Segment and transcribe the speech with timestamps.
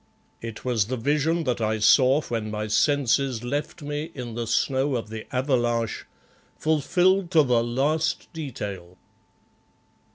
[0.41, 4.95] It was the vision that I saw when my senses left me in the snow
[4.95, 6.07] of the avalanche,
[6.57, 8.97] fulfilled to the last detail!